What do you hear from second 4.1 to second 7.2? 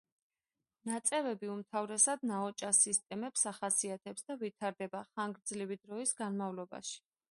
და ვითარდება ხანგრძლივი დროის განმავლობაში.